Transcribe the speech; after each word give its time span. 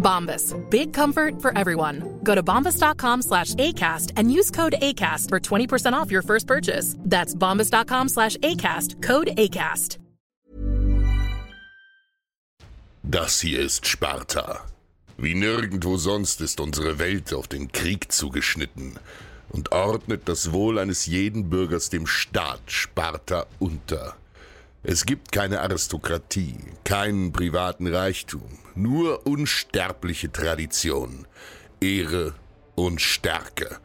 Bombas. 0.00 0.54
Big 0.70 0.92
comfort 0.92 1.40
for 1.40 1.56
everyone. 1.56 2.18
Go 2.24 2.34
to 2.34 2.42
bombas.com 2.42 3.22
slash 3.22 3.54
ACAST 3.54 4.12
and 4.16 4.32
use 4.32 4.50
code 4.50 4.74
ACAST 4.82 5.28
for 5.28 5.38
20% 5.38 5.92
off 5.92 6.10
your 6.10 6.22
first 6.22 6.46
purchase. 6.46 6.96
That's 7.04 7.34
bombas.com 7.34 8.08
slash 8.08 8.36
ACAST. 8.38 9.00
Code 9.02 9.30
ACAST. 9.36 9.98
Das 13.02 13.40
hier 13.40 13.60
ist 13.60 13.86
Sparta. 13.86 14.64
Wie 15.16 15.34
nirgendwo 15.34 15.96
sonst 15.96 16.40
ist 16.40 16.60
unsere 16.60 16.98
Welt 16.98 17.34
auf 17.34 17.48
den 17.48 17.72
Krieg 17.72 18.12
zugeschnitten 18.12 18.98
und 19.48 19.72
ordnet 19.72 20.28
das 20.28 20.52
Wohl 20.52 20.78
eines 20.78 21.06
jeden 21.06 21.50
Bürgers 21.50 21.90
dem 21.90 22.06
Staat 22.06 22.60
Sparta 22.66 23.46
unter. 23.58 24.16
Es 24.82 25.04
gibt 25.04 25.30
keine 25.30 25.60
Aristokratie, 25.60 26.56
keinen 26.84 27.32
privaten 27.32 27.86
Reichtum, 27.86 28.48
nur 28.74 29.26
unsterbliche 29.26 30.32
Tradition, 30.32 31.26
Ehre 31.82 32.34
und 32.76 32.98
Stärke 33.02 33.76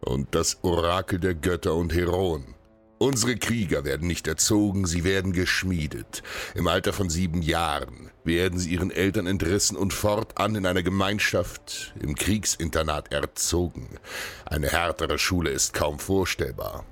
und 0.00 0.34
das 0.34 0.62
Orakel 0.62 1.18
der 1.18 1.34
Götter 1.34 1.74
und 1.74 1.94
Heroen. 1.94 2.54
Unsere 2.98 3.36
Krieger 3.36 3.84
werden 3.84 4.06
nicht 4.06 4.26
erzogen, 4.26 4.84
sie 4.84 5.02
werden 5.02 5.32
geschmiedet. 5.32 6.22
Im 6.54 6.66
Alter 6.66 6.92
von 6.92 7.08
sieben 7.08 7.40
Jahren 7.40 8.10
werden 8.22 8.58
sie 8.58 8.70
ihren 8.70 8.90
Eltern 8.90 9.26
entrissen 9.26 9.78
und 9.78 9.94
fortan 9.94 10.56
in 10.56 10.66
einer 10.66 10.82
Gemeinschaft 10.82 11.94
im 12.00 12.14
Kriegsinternat 12.14 13.14
erzogen. 13.14 13.98
Eine 14.44 14.68
härtere 14.68 15.18
Schule 15.18 15.50
ist 15.50 15.72
kaum 15.72 15.98
vorstellbar. 15.98 16.84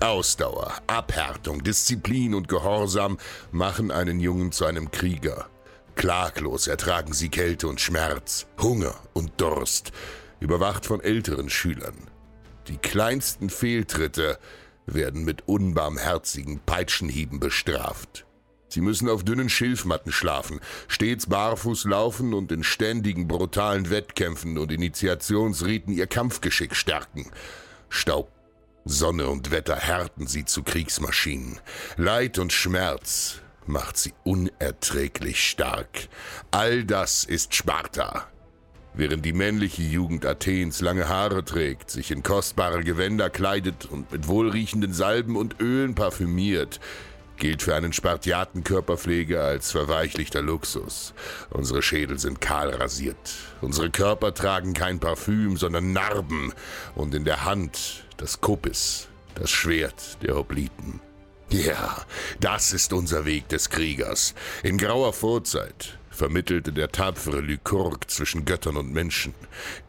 Ausdauer, 0.00 0.74
Abhärtung, 0.86 1.62
Disziplin 1.64 2.34
und 2.34 2.48
Gehorsam 2.48 3.18
machen 3.50 3.90
einen 3.90 4.20
Jungen 4.20 4.52
zu 4.52 4.66
einem 4.66 4.90
Krieger. 4.90 5.46
Klaglos 5.94 6.66
ertragen 6.66 7.14
sie 7.14 7.30
Kälte 7.30 7.66
und 7.66 7.80
Schmerz, 7.80 8.46
Hunger 8.60 8.94
und 9.14 9.40
Durst, 9.40 9.92
überwacht 10.38 10.84
von 10.84 11.00
älteren 11.00 11.48
Schülern. 11.48 11.96
Die 12.68 12.76
kleinsten 12.76 13.48
Fehltritte 13.48 14.38
werden 14.84 15.24
mit 15.24 15.48
unbarmherzigen 15.48 16.60
Peitschenhieben 16.60 17.40
bestraft. 17.40 18.26
Sie 18.68 18.82
müssen 18.82 19.08
auf 19.08 19.24
dünnen 19.24 19.48
Schilfmatten 19.48 20.12
schlafen, 20.12 20.60
stets 20.88 21.26
barfuß 21.26 21.84
laufen 21.84 22.34
und 22.34 22.52
in 22.52 22.62
ständigen 22.62 23.26
brutalen 23.26 23.88
Wettkämpfen 23.88 24.58
und 24.58 24.70
Initiationsriten 24.70 25.94
ihr 25.94 26.06
Kampfgeschick 26.06 26.74
stärken. 26.74 27.30
Staub, 27.88 28.30
Sonne 28.88 29.26
und 29.26 29.50
Wetter 29.50 29.74
härten 29.74 30.28
sie 30.28 30.44
zu 30.44 30.62
Kriegsmaschinen. 30.62 31.58
Leid 31.96 32.38
und 32.38 32.52
Schmerz 32.52 33.40
macht 33.66 33.96
sie 33.96 34.14
unerträglich 34.22 35.42
stark. 35.42 36.06
All 36.52 36.84
das 36.84 37.24
ist 37.24 37.56
Sparta. 37.56 38.28
Während 38.94 39.24
die 39.24 39.32
männliche 39.32 39.82
Jugend 39.82 40.24
Athens 40.24 40.80
lange 40.80 41.08
Haare 41.08 41.44
trägt, 41.44 41.90
sich 41.90 42.12
in 42.12 42.22
kostbare 42.22 42.84
Gewänder 42.84 43.28
kleidet 43.28 43.86
und 43.86 44.12
mit 44.12 44.28
wohlriechenden 44.28 44.92
Salben 44.92 45.34
und 45.34 45.60
Ölen 45.60 45.96
parfümiert, 45.96 46.78
gilt 47.38 47.62
für 47.62 47.74
einen 47.74 47.92
Spartiaten 47.92 48.62
Körperpflege 48.62 49.42
als 49.42 49.72
verweichlichter 49.72 50.42
Luxus. 50.42 51.12
Unsere 51.50 51.82
Schädel 51.82 52.20
sind 52.20 52.40
kahl 52.40 52.70
rasiert. 52.70 53.34
Unsere 53.60 53.90
Körper 53.90 54.32
tragen 54.32 54.74
kein 54.74 55.00
Parfüm, 55.00 55.56
sondern 55.56 55.92
Narben. 55.92 56.52
Und 56.94 57.16
in 57.16 57.24
der 57.24 57.44
Hand 57.44 58.05
das 58.16 58.40
Kopis, 58.40 59.08
das 59.34 59.50
Schwert 59.50 60.18
der 60.22 60.36
Hopliten. 60.36 61.00
Ja, 61.50 62.04
das 62.40 62.72
ist 62.72 62.92
unser 62.92 63.24
Weg 63.24 63.48
des 63.48 63.70
Kriegers. 63.70 64.34
In 64.62 64.78
grauer 64.78 65.12
Vorzeit 65.12 65.98
vermittelte 66.10 66.72
der 66.72 66.90
tapfere 66.90 67.40
Lykurg 67.40 68.10
zwischen 68.10 68.44
Göttern 68.44 68.76
und 68.76 68.92
Menschen. 68.92 69.34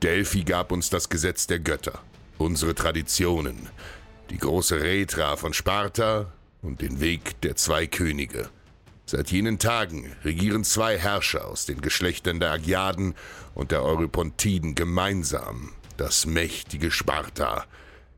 Delphi 0.03 0.43
gab 0.43 0.71
uns 0.71 0.89
das 0.89 1.09
Gesetz 1.09 1.47
der 1.47 1.59
Götter, 1.59 1.99
unsere 2.37 2.75
Traditionen, 2.75 3.69
die 4.29 4.37
große 4.37 4.81
Retra 4.81 5.35
von 5.35 5.53
Sparta 5.53 6.31
und 6.61 6.81
den 6.81 6.99
Weg 6.99 7.41
der 7.41 7.55
zwei 7.55 7.87
Könige. 7.87 8.49
Seit 9.05 9.31
jenen 9.31 9.57
Tagen 9.57 10.11
regieren 10.25 10.65
zwei 10.65 10.97
Herrscher 10.97 11.47
aus 11.47 11.65
den 11.65 11.79
Geschlechtern 11.79 12.41
der 12.41 12.51
Agiaden 12.51 13.15
und 13.55 13.71
der 13.71 13.81
Eurypontiden 13.83 14.75
gemeinsam 14.75 15.71
das 15.95 16.25
mächtige 16.25 16.91
Sparta, 16.91 17.65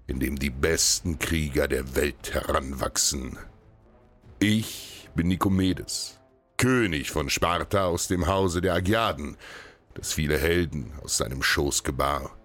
in 0.09 0.19
dem 0.19 0.39
die 0.39 0.49
besten 0.49 1.19
Krieger 1.19 1.67
der 1.67 1.95
Welt 1.95 2.33
heranwachsen. 2.33 3.37
Ich 4.39 5.07
bin 5.15 5.27
Nikomedes, 5.27 6.19
König 6.57 7.11
von 7.11 7.29
Sparta 7.29 7.85
aus 7.85 8.07
dem 8.07 8.25
Hause 8.25 8.61
der 8.61 8.73
Agiaden, 8.73 9.37
das 9.93 10.11
viele 10.11 10.37
Helden 10.37 10.93
aus 11.03 11.17
seinem 11.17 11.43
Schoß 11.43 11.83
gebar. 11.83 12.35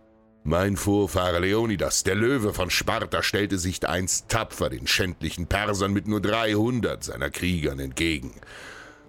Mein 0.42 0.76
Vorfahre 0.76 1.38
Leonidas, 1.38 2.02
der 2.02 2.16
Löwe 2.16 2.52
von 2.52 2.69
Sparta, 2.69 3.22
stellte 3.22 3.58
sich 3.58 3.88
einst 3.88 4.28
tapfer 4.28 4.69
den 4.69 4.86
schändlichen 4.86 5.46
Persern 5.46 5.94
mit 5.94 6.06
nur 6.06 6.20
300 6.20 7.02
seiner 7.02 7.31
Kriegern 7.31 7.78
entgegen. 7.78 8.32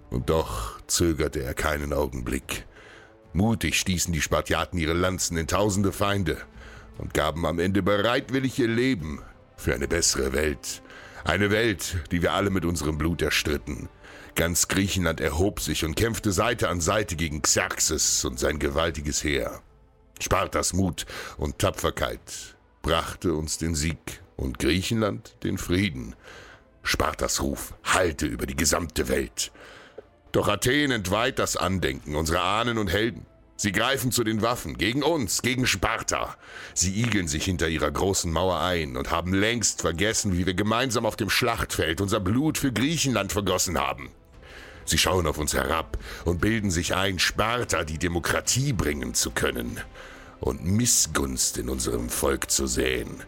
Und 0.10 0.30
doch 0.30 0.80
zögerte 0.88 1.44
er 1.44 1.56
keinen 1.56 1.92
Augenblick. 1.92 2.66
Mutig 3.34 3.78
stießen 3.78 4.14
die 4.14 4.22
Spartiaten 4.22 4.80
ihre 4.80 4.94
Lanzen 4.94 5.36
in 5.36 5.48
tausende 5.48 5.92
Feinde 5.92 6.38
und 6.98 7.14
gaben 7.14 7.46
am 7.46 7.60
Ende 7.60 7.84
bereitwillig 7.84 8.60
ihr 8.60 8.68
Leben 8.68 9.22
für 9.58 9.74
eine 9.74 9.88
bessere 9.88 10.34
Welt. 10.34 10.82
Eine 11.24 11.52
Welt, 11.52 11.98
die 12.12 12.22
wir 12.22 12.34
alle 12.34 12.50
mit 12.50 12.66
unserem 12.66 12.98
Blut 12.98 13.22
erstritten. 13.22 13.90
Ganz 14.36 14.68
Griechenland 14.68 15.22
erhob 15.22 15.60
sich 15.60 15.86
und 15.86 15.96
kämpfte 15.96 16.32
Seite 16.32 16.70
an 16.70 16.82
Seite 16.82 17.16
gegen 17.16 17.42
Xerxes 17.42 18.26
und 18.26 18.38
sein 18.40 18.60
gewaltiges 18.60 19.24
Heer. 19.24 19.62
Spartas 20.20 20.74
Mut 20.74 21.06
und 21.38 21.60
Tapferkeit 21.60 22.56
brachte 22.82 23.34
uns 23.34 23.58
den 23.58 23.76
Sieg 23.76 24.22
und 24.36 24.60
Griechenland 24.60 25.36
den 25.44 25.58
Frieden. 25.58 26.16
Spartas 26.84 27.42
Ruf 27.42 27.74
hallte 27.84 28.26
über 28.26 28.46
die 28.46 28.56
gesamte 28.56 29.08
Welt. 29.08 29.52
Doch 30.32 30.48
Athen 30.48 30.92
entweiht 30.92 31.40
das 31.40 31.56
Andenken 31.58 32.16
unserer 32.16 32.44
Ahnen 32.44 32.78
und 32.78 32.92
Helden. 32.92 33.26
Sie 33.58 33.72
greifen 33.72 34.12
zu 34.12 34.24
den 34.24 34.42
Waffen, 34.42 34.78
gegen 34.78 35.02
uns, 35.02 35.42
gegen 35.42 35.66
Sparta. 35.66 36.36
Sie 36.74 37.02
igeln 37.02 37.28
sich 37.28 37.46
hinter 37.46 37.70
ihrer 37.70 37.90
großen 37.90 38.32
Mauer 38.32 38.60
ein 38.60 38.98
und 38.98 39.12
haben 39.12 39.34
längst 39.34 39.82
vergessen, 39.82 40.38
wie 40.38 40.46
wir 40.46 40.54
gemeinsam 40.54 41.06
auf 41.06 41.16
dem 41.16 41.30
Schlachtfeld 41.30 42.02
unser 42.02 42.20
Blut 42.20 42.58
für 42.58 42.74
Griechenland 42.74 43.32
vergossen 43.32 43.80
haben. 43.80 44.12
Sie 44.84 44.98
schauen 44.98 45.26
auf 45.26 45.38
uns 45.38 45.54
herab 45.54 45.98
und 46.26 46.42
bilden 46.42 46.70
sich 46.70 46.96
ein, 46.96 47.18
Sparta 47.18 47.86
die 47.86 47.98
Demokratie 47.98 48.74
bringen 48.74 49.14
zu 49.14 49.32
können 49.32 49.80
und 50.42 50.66
Missgunst 50.66 51.58
in 51.58 51.70
unserem 51.70 52.10
Volk 52.10 52.52
zu 52.52 52.68
säen. 52.68 53.24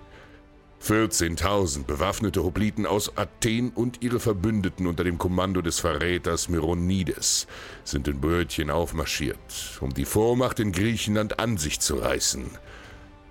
14.000 0.84 1.86
bewaffnete 1.86 2.44
Hopliten 2.44 2.86
aus 2.86 3.18
Athen 3.18 3.72
und 3.72 4.04
ihre 4.04 4.20
Verbündeten 4.20 4.88
unter 4.88 5.04
dem 5.04 5.18
Kommando 5.18 5.62
des 5.62 5.80
Verräters 5.80 6.50
Myronides 6.50 7.48
sind 7.84 8.08
in 8.08 8.22
Böotchen 8.22 8.70
aufmarschiert, 8.70 9.80
um 9.82 9.94
die 9.94 10.06
Vormacht 10.06 10.60
in 10.60 10.72
Griechenland 10.72 11.40
an 11.40 11.58
sich 11.58 11.80
zu 11.80 11.96
reißen. 11.96 12.46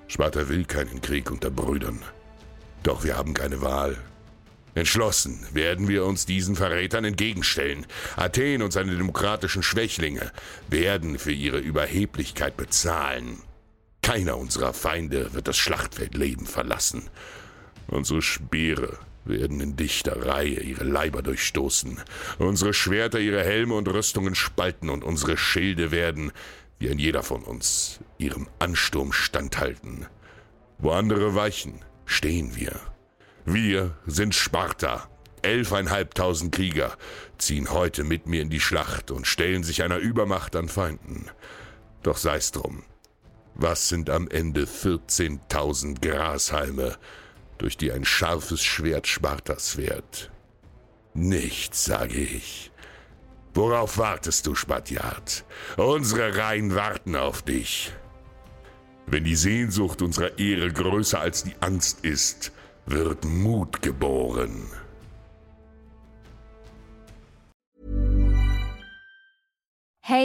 Sparta 0.08 0.48
will 0.48 0.64
keinen 0.64 1.00
Krieg 1.00 1.31
unter 1.31 1.50
Brüdern. 1.50 2.02
Doch 2.82 3.04
wir 3.04 3.16
haben 3.16 3.32
keine 3.32 3.62
Wahl. 3.62 3.96
Entschlossen 4.75 5.46
werden 5.52 5.88
wir 5.88 6.04
uns 6.04 6.26
diesen 6.26 6.54
Verrätern 6.54 7.06
entgegenstellen. 7.06 7.87
Athen 8.16 8.60
und 8.60 8.72
seine 8.72 8.92
demokratischen 8.92 9.62
Schwächlinge 9.62 10.31
werden 10.69 11.19
für 11.19 11.32
ihre 11.32 11.58
Überheblichkeit 11.58 12.58
bezahlen. 12.58 13.38
Keiner 14.06 14.38
unserer 14.38 14.73
Feinde 14.73 15.35
wird 15.35 15.49
das 15.49 15.56
Schlachtfeld 15.56 16.14
leben 16.14 16.47
verlassen. 16.47 17.11
Unsere 17.88 18.23
Speere 18.23 19.00
werden 19.25 19.61
in 19.61 19.75
dichter 19.75 20.25
Reihe 20.25 20.61
ihre 20.61 20.85
Leiber 20.85 21.23
durchstoßen, 21.23 22.00
unsere 22.38 22.73
Schwerter 22.73 23.19
ihre 23.19 23.43
Helme 23.43 23.75
und 23.75 23.88
Rüstungen 23.88 24.37
spalten 24.37 24.91
und 24.91 25.03
unsere 25.03 25.37
Schilde 25.37 25.91
werden, 25.91 26.31
wie 26.79 26.88
ein 26.88 27.00
jeder 27.00 27.25
von 27.25 27.43
uns, 27.43 27.99
ihrem 28.17 28.47
Ansturm 28.61 29.12
standhalten. 29.12 30.06
Wo 30.79 30.93
andere 30.93 31.35
weichen, 31.35 31.85
stehen 32.05 32.55
wir. 32.55 32.79
Wir 33.44 33.97
sind 34.06 34.37
Sparta. 34.37 35.11
Elfeinhalbtausend 35.43 36.55
Krieger 36.55 36.97
ziehen 37.38 37.73
heute 37.73 38.05
mit 38.05 38.29
mir 38.29 38.43
in 38.43 38.50
die 38.50 38.61
Schlacht 38.61 39.11
und 39.11 39.26
stellen 39.26 39.64
sich 39.64 39.82
einer 39.82 39.99
Übermacht 39.99 40.55
an 40.55 40.69
Feinden. 40.69 41.29
Doch 42.05 42.19
sei's 42.19 42.52
drum. 42.52 42.85
Was 43.58 43.88
sind 43.88 44.11
am 44.11 44.29
Ende 44.29 44.64
14.000 44.64 46.03
Grashalme, 46.06 46.99
durch 47.56 47.79
die 47.79 47.91
ein 47.91 48.05
scharfes 48.05 48.62
Schwert 48.62 49.06
Spartas 49.06 49.79
wehrt? 49.79 50.31
Nichts, 51.14 51.87
sage 51.87 52.19
ich. 52.19 52.70
Worauf 53.55 53.97
wartest 53.97 54.47
du, 54.47 54.55
Spatjat? 54.55 55.44
Unsere 55.79 56.37
Reihen 56.37 56.75
warten 56.75 57.17
auf 57.17 57.41
dich. 57.41 57.94
Wenn 59.06 59.25
die 59.25 59.37
Sehnsucht 59.37 60.02
unserer 60.02 60.38
Ehre 60.38 60.70
größer 60.70 61.19
als 61.19 61.43
die 61.43 61.56
Angst 61.61 62.05
ist, 62.05 62.52
wird 62.85 63.25
Mut 63.25 63.81
geboren. 63.81 64.69